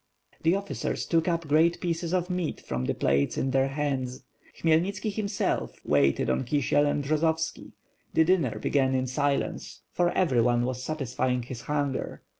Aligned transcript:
The 0.41 0.55
officers 0.55 1.05
took 1.05 1.27
up 1.27 1.47
great 1.47 1.79
pieces 1.79 2.11
of 2.11 2.27
meat 2.27 2.59
from 2.59 2.85
the 2.85 2.95
plates 2.95 3.37
in 3.37 3.51
their 3.51 3.67
hands. 3.67 4.23
Khmyelnitski 4.59 5.13
himself 5.13 5.79
waited 5.85 6.27
on 6.27 6.43
Kisiel 6.43 6.87
and 6.89 7.03
Bjozovski: 7.03 7.73
The 8.15 8.23
dinner 8.23 8.57
began 8.57 8.95
in 8.95 9.05
silence, 9.05 9.83
for 9.91 10.09
everyone 10.09 10.65
was 10.65 10.83
satisfying 10.83 11.43
his 11.43 11.61
hunger. 11.61 12.23